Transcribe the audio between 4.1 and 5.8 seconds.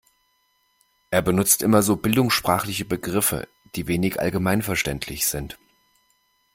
allgemeinverständlich sind.